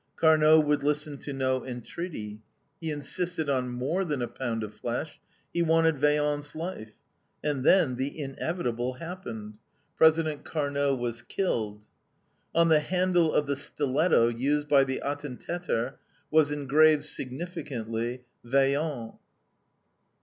Carnot 0.15 0.65
would 0.65 0.81
listen 0.83 1.19
to 1.19 1.31
no 1.31 1.63
entreaty; 1.63 2.41
he 2.79 2.89
insisted 2.89 3.51
on 3.51 3.69
more 3.69 4.03
than 4.03 4.19
a 4.23 4.27
pound 4.27 4.63
of 4.63 4.73
flesh, 4.73 5.19
he 5.53 5.61
wanted 5.61 5.99
Vaillant's 5.99 6.55
life, 6.55 6.93
and 7.43 7.63
then 7.63 7.97
the 7.97 8.19
inevitable 8.19 8.93
happened: 8.93 9.59
President 9.97 10.43
Carnot 10.43 10.97
was 10.97 11.21
killed. 11.21 11.85
On 12.55 12.69
the 12.69 12.79
handle 12.79 13.31
of 13.31 13.45
the 13.45 13.55
stiletto 13.55 14.29
used 14.29 14.67
by 14.67 14.83
the 14.83 15.01
ATTENTATER 15.05 15.99
was 16.31 16.51
engraved, 16.51 17.05
significantly, 17.05 18.25
VAILLANT! 18.43 19.17